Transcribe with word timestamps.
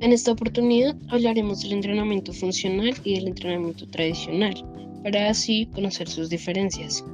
En 0.00 0.12
esta 0.12 0.32
oportunidad 0.32 0.96
hablaremos 1.08 1.60
del 1.60 1.72
entrenamiento 1.72 2.32
funcional 2.32 2.94
y 3.04 3.16
del 3.16 3.28
entrenamiento 3.28 3.86
tradicional, 3.86 4.54
para 5.02 5.28
así 5.28 5.66
conocer 5.74 6.08
sus 6.08 6.30
diferencias. 6.30 7.04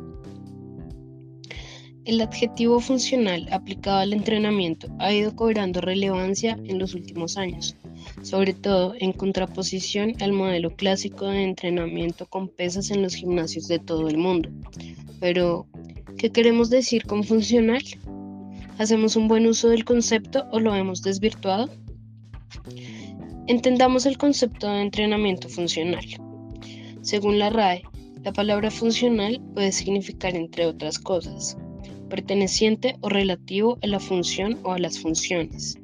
El 2.05 2.21
adjetivo 2.21 2.79
funcional 2.79 3.49
aplicado 3.51 3.99
al 3.99 4.13
entrenamiento 4.13 4.87
ha 5.01 5.13
ido 5.13 5.35
cobrando 5.35 5.81
relevancia 5.81 6.57
en 6.65 6.79
los 6.79 6.95
últimos 6.95 7.37
años, 7.37 7.75
sobre 8.23 8.55
todo 8.55 8.95
en 9.01 9.13
contraposición 9.13 10.15
al 10.21 10.31
modelo 10.31 10.71
clásico 10.77 11.27
de 11.27 11.43
entrenamiento 11.43 12.27
con 12.27 12.47
pesas 12.49 12.93
en 12.93 13.03
los 13.03 13.17
gimnasios 13.17 13.67
de 13.67 13.81
todo 13.81 14.07
el 14.07 14.17
mundo. 14.17 14.49
Pero, 15.19 15.67
¿qué 16.17 16.31
queremos 16.31 16.71
decir 16.71 17.05
con 17.05 17.25
funcional? 17.25 17.83
¿Hacemos 18.79 19.17
un 19.17 19.27
buen 19.27 19.45
uso 19.49 19.71
del 19.71 19.85
concepto 19.85 20.47
o 20.53 20.61
lo 20.61 20.73
hemos 20.77 21.03
desvirtuado? 21.03 21.69
Entendamos 23.47 24.07
el 24.07 24.19
concepto 24.19 24.69
de 24.69 24.83
entrenamiento 24.83 25.49
funcional. 25.49 26.05
Según 27.03 27.39
la 27.39 27.51
RAE, 27.51 27.83
la 28.25 28.33
palabra 28.33 28.71
funcional 28.71 29.41
puede 29.55 29.71
significar, 29.71 30.35
entre 30.35 30.67
otras 30.67 30.99
cosas, 30.99 31.57
perteneciente 32.09 32.97
o 33.01 33.09
relativo 33.09 33.79
a 33.83 33.87
la 33.87 34.01
función 34.01 34.59
o 34.65 34.73
a 34.73 34.79
las 34.79 34.99
funciones. 34.99 35.79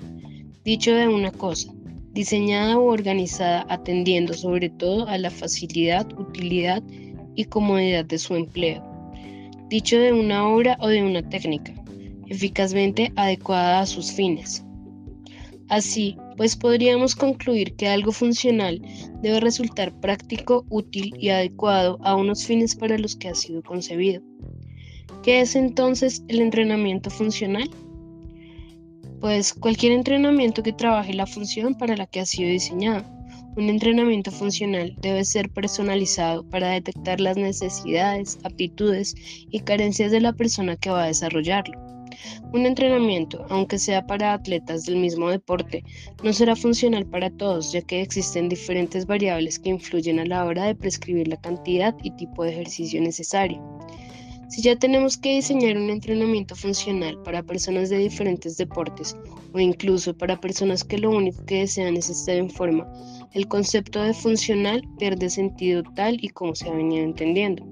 Dicho 0.64 0.92
de 0.94 1.08
una 1.08 1.30
cosa, 1.30 1.72
diseñada 2.12 2.78
o 2.78 2.84
organizada 2.86 3.66
atendiendo 3.68 4.34
sobre 4.34 4.70
todo 4.70 5.06
a 5.08 5.18
la 5.18 5.30
facilidad, 5.30 6.06
utilidad 6.18 6.82
y 7.34 7.44
comodidad 7.44 8.04
de 8.04 8.18
su 8.18 8.34
empleo. 8.34 8.82
Dicho 9.68 9.98
de 9.98 10.12
una 10.12 10.48
obra 10.48 10.76
o 10.80 10.88
de 10.88 11.02
una 11.02 11.22
técnica, 11.28 11.72
eficazmente 12.26 13.12
adecuada 13.16 13.80
a 13.80 13.86
sus 13.86 14.12
fines. 14.12 14.64
Así, 15.72 16.18
pues 16.36 16.54
podríamos 16.54 17.16
concluir 17.16 17.74
que 17.76 17.88
algo 17.88 18.12
funcional 18.12 18.82
debe 19.22 19.40
resultar 19.40 19.98
práctico, 20.00 20.66
útil 20.68 21.14
y 21.18 21.30
adecuado 21.30 21.98
a 22.02 22.14
unos 22.14 22.44
fines 22.44 22.76
para 22.76 22.98
los 22.98 23.16
que 23.16 23.28
ha 23.30 23.34
sido 23.34 23.62
concebido. 23.62 24.20
¿Qué 25.22 25.40
es 25.40 25.56
entonces 25.56 26.24
el 26.28 26.42
entrenamiento 26.42 27.08
funcional? 27.08 27.70
Pues 29.18 29.54
cualquier 29.54 29.92
entrenamiento 29.92 30.62
que 30.62 30.74
trabaje 30.74 31.14
la 31.14 31.26
función 31.26 31.74
para 31.74 31.96
la 31.96 32.04
que 32.04 32.20
ha 32.20 32.26
sido 32.26 32.50
diseñado. 32.50 33.06
Un 33.56 33.70
entrenamiento 33.70 34.30
funcional 34.30 34.94
debe 35.00 35.24
ser 35.24 35.48
personalizado 35.48 36.46
para 36.50 36.68
detectar 36.68 37.18
las 37.18 37.38
necesidades, 37.38 38.38
aptitudes 38.44 39.14
y 39.50 39.60
carencias 39.60 40.10
de 40.10 40.20
la 40.20 40.34
persona 40.34 40.76
que 40.76 40.90
va 40.90 41.04
a 41.04 41.06
desarrollarlo. 41.06 42.01
Un 42.52 42.66
entrenamiento, 42.66 43.46
aunque 43.48 43.78
sea 43.78 44.06
para 44.06 44.34
atletas 44.34 44.84
del 44.84 44.96
mismo 44.96 45.30
deporte, 45.30 45.84
no 46.22 46.32
será 46.32 46.56
funcional 46.56 47.06
para 47.06 47.30
todos, 47.30 47.72
ya 47.72 47.82
que 47.82 48.00
existen 48.00 48.48
diferentes 48.48 49.06
variables 49.06 49.58
que 49.58 49.70
influyen 49.70 50.18
a 50.18 50.26
la 50.26 50.44
hora 50.44 50.64
de 50.64 50.74
prescribir 50.74 51.28
la 51.28 51.40
cantidad 51.40 51.94
y 52.02 52.10
tipo 52.12 52.44
de 52.44 52.52
ejercicio 52.52 53.00
necesario. 53.00 53.62
Si 54.52 54.60
ya 54.60 54.76
tenemos 54.76 55.16
que 55.16 55.36
diseñar 55.36 55.78
un 55.78 55.88
entrenamiento 55.88 56.54
funcional 56.54 57.18
para 57.22 57.42
personas 57.42 57.88
de 57.88 57.96
diferentes 57.96 58.58
deportes 58.58 59.16
o 59.54 59.58
incluso 59.58 60.14
para 60.14 60.38
personas 60.38 60.84
que 60.84 60.98
lo 60.98 61.08
único 61.08 61.42
que 61.46 61.60
desean 61.60 61.96
es 61.96 62.10
estar 62.10 62.36
en 62.36 62.50
forma, 62.50 62.86
el 63.32 63.48
concepto 63.48 64.02
de 64.02 64.12
funcional 64.12 64.82
pierde 64.98 65.30
sentido 65.30 65.82
tal 65.94 66.22
y 66.22 66.28
como 66.28 66.54
se 66.54 66.68
ha 66.68 66.74
venido 66.74 67.02
entendiendo. 67.02 67.64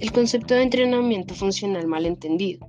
El 0.00 0.10
concepto 0.10 0.54
de 0.54 0.62
entrenamiento 0.62 1.34
funcional 1.34 1.86
mal 1.86 2.06
entendido. 2.06 2.66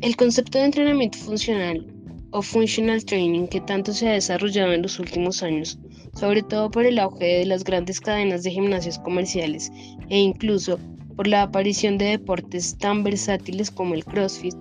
El 0.00 0.14
concepto 0.14 0.58
de 0.58 0.66
entrenamiento 0.66 1.18
funcional 1.18 1.84
o 2.30 2.40
functional 2.40 3.04
training 3.04 3.48
que 3.48 3.60
tanto 3.60 3.92
se 3.92 4.08
ha 4.08 4.12
desarrollado 4.12 4.72
en 4.72 4.82
los 4.82 5.00
últimos 5.00 5.42
años, 5.42 5.76
sobre 6.14 6.44
todo 6.44 6.70
por 6.70 6.86
el 6.86 7.00
auge 7.00 7.38
de 7.38 7.46
las 7.46 7.64
grandes 7.64 8.00
cadenas 8.00 8.44
de 8.44 8.52
gimnasios 8.52 9.00
comerciales 9.00 9.72
e 10.08 10.20
incluso 10.20 10.78
por 11.16 11.26
la 11.26 11.42
aparición 11.42 11.98
de 11.98 12.10
deportes 12.10 12.78
tan 12.78 13.02
versátiles 13.02 13.72
como 13.72 13.94
el 13.94 14.04
CrossFit, 14.04 14.54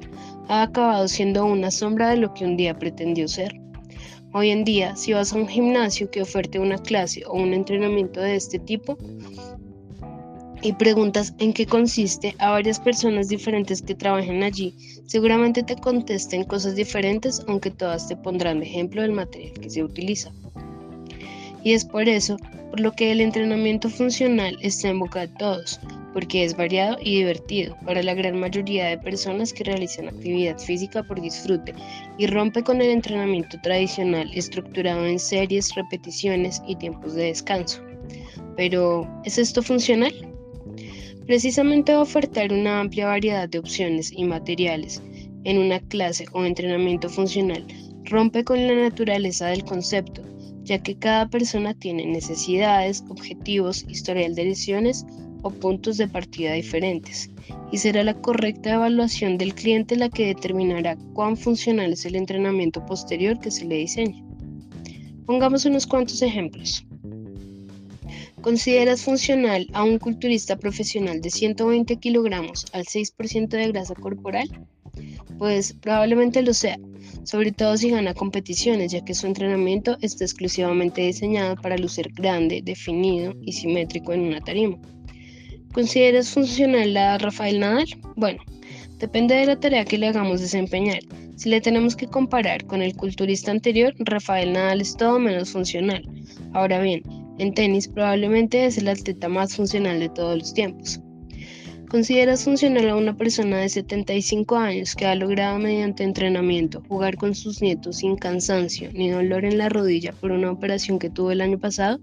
ha 0.47 0.63
acabado 0.63 1.07
siendo 1.07 1.45
una 1.45 1.69
sombra 1.69 2.09
de 2.09 2.17
lo 2.17 2.33
que 2.33 2.43
un 2.43 2.57
día 2.57 2.79
pretendió 2.79 3.27
ser. 3.27 3.53
Hoy 4.33 4.49
en 4.49 4.63
día, 4.63 4.95
si 4.95 5.13
vas 5.13 5.33
a 5.33 5.37
un 5.37 5.47
gimnasio 5.47 6.09
que 6.09 6.23
oferte 6.23 6.57
una 6.57 6.79
clase 6.79 7.23
o 7.27 7.33
un 7.33 7.53
entrenamiento 7.53 8.21
de 8.21 8.37
este 8.37 8.57
tipo, 8.57 8.97
y 10.67 10.73
preguntas 10.73 11.33
en 11.39 11.53
qué 11.53 11.65
consiste 11.65 12.35
a 12.39 12.49
varias 12.49 12.77
personas 12.77 13.29
diferentes 13.29 13.81
que 13.81 13.95
trabajen 13.95 14.43
allí, 14.43 14.75
seguramente 15.05 15.63
te 15.63 15.77
contesten 15.77 16.43
cosas 16.43 16.75
diferentes, 16.75 17.41
aunque 17.47 17.71
todas 17.71 18.09
te 18.09 18.17
pondrán 18.17 18.59
de 18.59 18.65
ejemplo 18.65 19.01
del 19.01 19.13
material 19.13 19.53
que 19.53 19.69
se 19.69 19.81
utiliza. 19.81 20.29
Y 21.63 21.71
es 21.71 21.85
por 21.85 22.09
eso 22.09 22.35
por 22.69 22.81
lo 22.81 22.91
que 22.91 23.13
el 23.13 23.21
entrenamiento 23.21 23.89
funcional 23.89 24.57
está 24.61 24.89
en 24.89 24.99
boca 24.99 25.21
de 25.21 25.29
todos, 25.39 25.79
porque 26.13 26.43
es 26.43 26.57
variado 26.57 26.97
y 26.99 27.19
divertido 27.19 27.77
para 27.85 28.03
la 28.03 28.13
gran 28.13 28.37
mayoría 28.37 28.87
de 28.87 28.97
personas 28.97 29.53
que 29.53 29.63
realizan 29.63 30.09
actividad 30.09 30.59
física 30.59 31.01
por 31.01 31.21
disfrute 31.21 31.73
y 32.17 32.27
rompe 32.27 32.61
con 32.61 32.81
el 32.81 32.89
entrenamiento 32.89 33.57
tradicional 33.63 34.29
estructurado 34.33 35.05
en 35.05 35.17
series, 35.17 35.73
repeticiones 35.75 36.61
y 36.67 36.75
tiempos 36.75 37.13
de 37.13 37.27
descanso. 37.27 37.81
Pero, 38.57 39.07
¿es 39.23 39.37
esto 39.37 39.63
funcional? 39.63 40.13
Precisamente 41.27 41.93
ofertar 41.93 42.53
una 42.53 42.79
amplia 42.79 43.07
variedad 43.07 43.49
de 43.49 43.59
opciones 43.59 44.13
y 44.13 44.23
materiales 44.23 45.03
en 45.43 45.57
una 45.57 45.81
clase 45.81 46.25
o 46.31 46.45
entrenamiento 46.45 47.09
funcional 47.09 47.67
rompe 48.05 48.45
con 48.45 48.65
la 48.65 48.73
naturaleza 48.73 49.47
del 49.47 49.65
concepto, 49.65 50.23
ya 50.63 50.81
que 50.81 50.97
cada 50.97 51.29
persona 51.29 51.73
tiene 51.73 52.05
necesidades, 52.05 53.03
objetivos, 53.09 53.83
historial 53.89 54.35
de 54.35 54.45
lesiones 54.45 55.05
o 55.43 55.51
puntos 55.51 55.97
de 55.97 56.07
partida 56.07 56.53
diferentes, 56.53 57.29
y 57.73 57.77
será 57.77 58.05
la 58.05 58.13
correcta 58.13 58.75
evaluación 58.75 59.37
del 59.37 59.53
cliente 59.53 59.97
la 59.97 60.07
que 60.07 60.27
determinará 60.27 60.95
cuán 61.13 61.35
funcional 61.35 61.91
es 61.91 62.05
el 62.05 62.15
entrenamiento 62.15 62.85
posterior 62.85 63.37
que 63.37 63.51
se 63.51 63.65
le 63.65 63.75
diseñe. 63.75 64.23
Pongamos 65.25 65.65
unos 65.65 65.85
cuantos 65.85 66.21
ejemplos. 66.21 66.86
¿Consideras 68.41 69.01
funcional 69.01 69.67
a 69.73 69.83
un 69.83 69.97
culturista 69.97 70.57
profesional 70.57 71.21
de 71.21 71.31
120 71.31 71.97
kilogramos 71.97 72.65
al 72.71 72.85
6% 72.85 73.47
de 73.49 73.67
grasa 73.69 73.95
corporal? 73.95 74.47
Pues 75.39 75.73
probablemente 75.73 76.43
lo 76.43 76.53
sea, 76.53 76.77
sobre 77.23 77.51
todo 77.51 77.75
si 77.77 77.89
gana 77.89 78.13
competiciones, 78.13 78.91
ya 78.91 79.03
que 79.03 79.15
su 79.15 79.25
entrenamiento 79.27 79.97
está 80.01 80.23
exclusivamente 80.23 81.01
diseñado 81.01 81.55
para 81.55 81.77
lucir 81.77 82.11
grande, 82.13 82.61
definido 82.63 83.33
y 83.41 83.53
simétrico 83.53 84.13
en 84.13 84.21
una 84.21 84.41
tarima. 84.41 84.77
¿Consideras 85.73 86.29
funcional 86.29 86.95
a 86.95 87.17
Rafael 87.17 87.59
Nadal? 87.59 87.87
Bueno, 88.15 88.41
depende 88.99 89.35
de 89.35 89.47
la 89.47 89.59
tarea 89.59 89.85
que 89.85 89.97
le 89.97 90.07
hagamos 90.07 90.41
desempeñar. 90.41 90.99
Si 91.35 91.49
le 91.49 91.61
tenemos 91.61 91.95
que 91.95 92.07
comparar 92.07 92.65
con 92.65 92.81
el 92.81 92.95
culturista 92.95 93.51
anterior, 93.51 93.93
Rafael 93.99 94.53
Nadal 94.53 94.81
es 94.81 94.95
todo 94.95 95.19
menos 95.19 95.51
funcional. 95.51 96.03
Ahora 96.53 96.79
bien, 96.79 97.03
en 97.37 97.53
tenis 97.53 97.87
probablemente 97.87 98.65
es 98.65 98.77
el 98.77 98.87
atleta 98.87 99.29
más 99.29 99.55
funcional 99.55 99.99
de 99.99 100.09
todos 100.09 100.37
los 100.37 100.53
tiempos. 100.53 100.99
¿Consideras 101.89 102.43
funcional 102.43 102.89
a 102.89 102.97
una 102.97 103.15
persona 103.15 103.59
de 103.59 103.69
75 103.69 104.57
años 104.57 104.93
que 104.93 105.05
ha 105.05 105.15
logrado 105.15 105.57
mediante 105.57 106.03
entrenamiento 106.03 106.83
jugar 106.89 107.15
con 107.15 107.33
sus 107.33 107.61
nietos 107.61 107.97
sin 107.97 108.17
cansancio 108.17 108.89
ni 108.91 109.09
dolor 109.09 109.45
en 109.45 109.57
la 109.57 109.69
rodilla 109.69 110.11
por 110.11 110.31
una 110.31 110.51
operación 110.51 110.99
que 110.99 111.09
tuvo 111.09 111.31
el 111.31 111.39
año 111.39 111.57
pasado? 111.59 111.99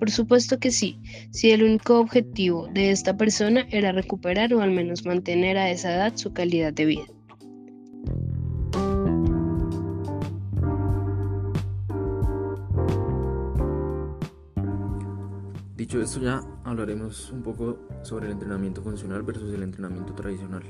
Por 0.00 0.10
supuesto 0.10 0.58
que 0.58 0.72
sí, 0.72 0.98
si 1.30 1.52
el 1.52 1.62
único 1.62 2.00
objetivo 2.00 2.66
de 2.74 2.90
esta 2.90 3.16
persona 3.16 3.68
era 3.70 3.92
recuperar 3.92 4.52
o 4.52 4.60
al 4.60 4.72
menos 4.72 5.06
mantener 5.06 5.58
a 5.58 5.70
esa 5.70 5.94
edad 5.94 6.16
su 6.16 6.32
calidad 6.32 6.72
de 6.72 6.84
vida. 6.84 7.04
Dicho 15.94 16.02
esto 16.02 16.18
ya 16.18 16.42
hablaremos 16.64 17.30
un 17.30 17.44
poco 17.44 17.78
sobre 18.02 18.26
el 18.26 18.32
entrenamiento 18.32 18.82
funcional 18.82 19.22
versus 19.22 19.54
el 19.54 19.62
entrenamiento 19.62 20.12
tradicional. 20.12 20.64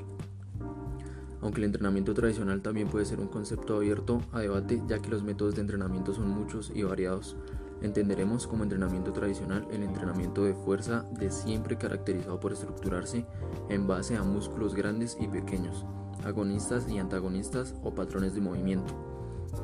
Aunque 1.41 1.61
el 1.61 1.65
entrenamiento 1.65 2.13
tradicional 2.13 2.61
también 2.61 2.89
puede 2.89 3.05
ser 3.05 3.19
un 3.19 3.27
concepto 3.27 3.77
abierto 3.77 4.21
a 4.33 4.41
debate 4.41 4.83
ya 4.87 4.99
que 4.99 5.09
los 5.09 5.23
métodos 5.23 5.55
de 5.55 5.61
entrenamiento 5.61 6.13
son 6.13 6.29
muchos 6.29 6.71
y 6.75 6.83
variados, 6.83 7.37
entenderemos 7.81 8.45
como 8.45 8.61
entrenamiento 8.61 9.13
tradicional 9.13 9.67
el 9.71 9.81
entrenamiento 9.81 10.43
de 10.43 10.53
fuerza 10.53 11.03
de 11.17 11.31
siempre 11.31 11.75
caracterizado 11.75 12.39
por 12.39 12.53
estructurarse 12.53 13.25
en 13.69 13.87
base 13.87 14.17
a 14.17 14.21
músculos 14.21 14.75
grandes 14.75 15.17
y 15.19 15.27
pequeños, 15.27 15.87
agonistas 16.23 16.87
y 16.87 16.99
antagonistas 16.99 17.73
o 17.81 17.95
patrones 17.95 18.35
de 18.35 18.41
movimiento. 18.41 18.93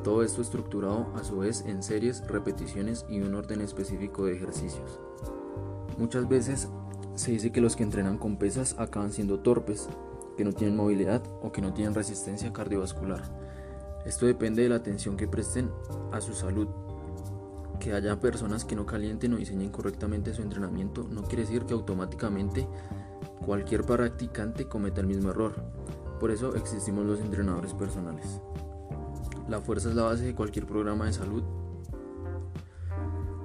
Todo 0.04 0.24
esto 0.24 0.42
estructurado 0.42 1.14
a 1.16 1.24
su 1.24 1.38
vez 1.38 1.64
en 1.68 1.84
series, 1.84 2.26
repeticiones 2.28 3.06
y 3.08 3.22
un 3.22 3.36
orden 3.36 3.62
específico 3.62 4.26
de 4.26 4.38
ejercicios. 4.38 5.00
Muchas 6.02 6.28
veces 6.28 6.68
se 7.14 7.30
dice 7.30 7.52
que 7.52 7.62
los 7.62 7.76
que 7.76 7.84
entrenan 7.84 8.18
con 8.18 8.38
pesas 8.38 8.76
acaban 8.80 9.12
siendo 9.12 9.42
torpes, 9.42 9.88
que 10.36 10.44
no 10.44 10.52
tienen 10.52 10.76
movilidad 10.76 11.22
o 11.44 11.52
que 11.52 11.62
no 11.62 11.76
tienen 11.76 11.94
resistencia 11.94 12.52
cardiovascular. 12.52 13.22
Esto 14.04 14.26
depende 14.26 14.64
de 14.64 14.70
la 14.70 14.78
atención 14.78 15.16
que 15.16 15.28
presten 15.28 15.70
a 16.12 16.20
su 16.20 16.34
salud. 16.34 16.68
Que 17.80 17.94
haya 17.94 18.20
personas 18.20 18.66
que 18.66 18.76
no 18.76 18.88
calienten 18.88 19.36
o 19.36 19.38
diseñen 19.38 19.70
correctamente 19.70 20.34
su 20.34 20.42
entrenamiento 20.42 21.08
no 21.08 21.22
quiere 21.22 21.44
decir 21.44 21.66
que 21.66 21.76
automáticamente 21.76 22.68
cualquier 23.46 23.84
practicante 23.84 24.68
cometa 24.68 25.02
el 25.02 25.08
mismo 25.08 25.30
error. 25.30 25.54
Por 26.20 26.32
eso 26.32 26.56
existimos 26.56 27.06
los 27.06 27.20
entrenadores 27.20 27.76
personales. 27.76 28.42
La 29.48 29.62
fuerza 29.62 29.90
es 29.90 29.96
la 29.96 30.06
base 30.06 30.24
de 30.24 30.34
cualquier 30.34 30.66
programa 30.66 31.06
de 31.06 31.14
salud. 31.14 31.44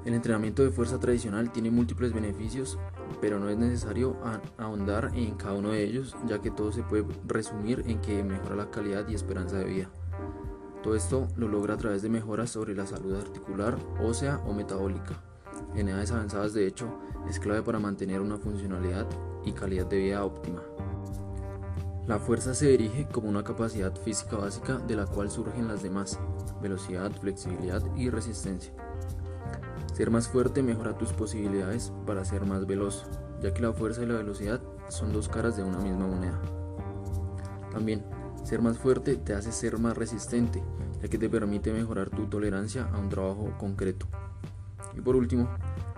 El 0.06 0.14
entrenamiento 0.14 0.62
de 0.62 0.70
fuerza 0.70 1.00
tradicional 1.00 1.50
tiene 1.50 1.68
múltiples 1.72 2.12
beneficios, 2.12 2.78
pero 3.20 3.40
no 3.40 3.48
es 3.48 3.58
necesario 3.58 4.16
ahondar 4.56 5.10
en 5.16 5.34
cada 5.34 5.54
uno 5.54 5.70
de 5.70 5.82
ellos, 5.82 6.14
ya 6.28 6.40
que 6.40 6.52
todo 6.52 6.70
se 6.70 6.84
puede 6.84 7.04
resumir 7.26 7.82
en 7.88 8.00
que 8.00 8.22
mejora 8.22 8.54
la 8.54 8.70
calidad 8.70 9.08
y 9.08 9.16
esperanza 9.16 9.58
de 9.58 9.64
vida. 9.64 9.90
Todo 10.80 10.94
esto 10.94 11.26
lo 11.34 11.48
logra 11.48 11.74
a 11.74 11.76
través 11.76 12.02
de 12.02 12.08
mejoras 12.08 12.50
sobre 12.50 12.76
la 12.76 12.86
salud 12.86 13.16
articular, 13.16 13.76
ósea 14.00 14.40
o 14.46 14.52
metabólica. 14.52 15.20
En 15.74 15.88
edades 15.88 16.12
avanzadas, 16.12 16.54
de 16.54 16.68
hecho, 16.68 16.86
es 17.28 17.40
clave 17.40 17.62
para 17.62 17.80
mantener 17.80 18.20
una 18.20 18.38
funcionalidad 18.38 19.08
y 19.44 19.50
calidad 19.50 19.86
de 19.86 19.98
vida 19.98 20.24
óptima. 20.24 20.62
La 22.06 22.20
fuerza 22.20 22.54
se 22.54 22.68
dirige 22.68 23.08
como 23.08 23.28
una 23.28 23.42
capacidad 23.42 23.92
física 23.96 24.36
básica 24.36 24.78
de 24.78 24.94
la 24.94 25.06
cual 25.06 25.32
surgen 25.32 25.66
las 25.66 25.82
demás, 25.82 26.20
velocidad, 26.62 27.10
flexibilidad 27.10 27.82
y 27.96 28.08
resistencia. 28.08 28.72
Ser 29.96 30.10
más 30.10 30.28
fuerte 30.28 30.62
mejora 30.62 30.98
tus 30.98 31.14
posibilidades 31.14 31.90
para 32.06 32.22
ser 32.26 32.44
más 32.44 32.66
veloz, 32.66 33.06
ya 33.40 33.54
que 33.54 33.62
la 33.62 33.72
fuerza 33.72 34.02
y 34.02 34.06
la 34.06 34.16
velocidad 34.16 34.60
son 34.90 35.10
dos 35.10 35.26
caras 35.26 35.56
de 35.56 35.62
una 35.62 35.78
misma 35.78 36.06
moneda. 36.06 36.38
También, 37.72 38.04
ser 38.44 38.60
más 38.60 38.76
fuerte 38.76 39.16
te 39.16 39.32
hace 39.32 39.52
ser 39.52 39.78
más 39.78 39.96
resistente, 39.96 40.62
ya 41.00 41.08
que 41.08 41.16
te 41.16 41.30
permite 41.30 41.72
mejorar 41.72 42.10
tu 42.10 42.26
tolerancia 42.26 42.90
a 42.92 42.98
un 42.98 43.08
trabajo 43.08 43.54
concreto. 43.56 44.06
Y 44.94 45.00
por 45.00 45.16
último, 45.16 45.48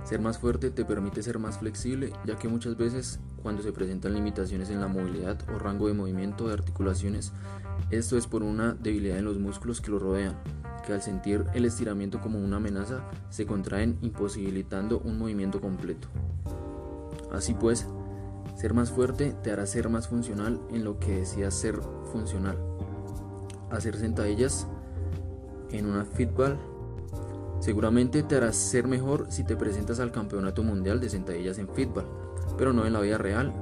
ser 0.04 0.20
más 0.20 0.38
fuerte 0.38 0.70
te 0.70 0.84
permite 0.84 1.20
ser 1.20 1.40
más 1.40 1.58
flexible, 1.58 2.12
ya 2.24 2.38
que 2.38 2.46
muchas 2.46 2.76
veces 2.76 3.18
cuando 3.42 3.64
se 3.64 3.72
presentan 3.72 4.14
limitaciones 4.14 4.70
en 4.70 4.80
la 4.80 4.86
movilidad 4.86 5.40
o 5.52 5.58
rango 5.58 5.88
de 5.88 5.94
movimiento 5.94 6.46
de 6.46 6.54
articulaciones, 6.54 7.32
esto 7.90 8.16
es 8.16 8.28
por 8.28 8.44
una 8.44 8.74
debilidad 8.74 9.18
en 9.18 9.24
los 9.24 9.40
músculos 9.40 9.80
que 9.80 9.90
lo 9.90 9.98
rodean, 9.98 10.36
al 10.92 11.02
sentir 11.02 11.44
el 11.54 11.64
estiramiento 11.64 12.20
como 12.20 12.38
una 12.38 12.56
amenaza 12.56 13.02
se 13.30 13.46
contraen 13.46 13.98
imposibilitando 14.02 15.00
un 15.00 15.18
movimiento 15.18 15.60
completo. 15.60 16.08
Así 17.32 17.54
pues, 17.54 17.86
ser 18.56 18.74
más 18.74 18.90
fuerte 18.90 19.34
te 19.42 19.52
hará 19.52 19.66
ser 19.66 19.88
más 19.88 20.08
funcional 20.08 20.60
en 20.70 20.84
lo 20.84 20.98
que 20.98 21.18
decías 21.18 21.54
ser 21.54 21.80
funcional. 22.12 22.58
Hacer 23.70 23.96
sentadillas 23.96 24.66
en 25.70 25.86
una 25.86 26.04
fitball 26.04 26.58
seguramente 27.60 28.22
te 28.22 28.36
hará 28.36 28.52
ser 28.52 28.86
mejor 28.86 29.26
si 29.30 29.44
te 29.44 29.56
presentas 29.56 30.00
al 30.00 30.12
campeonato 30.12 30.62
mundial 30.62 31.00
de 31.00 31.10
sentadillas 31.10 31.58
en 31.58 31.68
fitball, 31.68 32.06
pero 32.56 32.72
no 32.72 32.86
en 32.86 32.92
la 32.92 33.00
vida 33.00 33.18
real, 33.18 33.52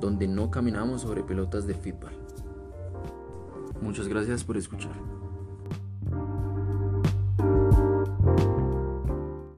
donde 0.00 0.26
no 0.28 0.50
caminamos 0.50 1.02
sobre 1.02 1.22
pelotas 1.22 1.66
de 1.66 1.74
fitball. 1.74 2.12
Muchas 3.82 4.08
gracias 4.08 4.44
por 4.44 4.56
escuchar. 4.56 5.19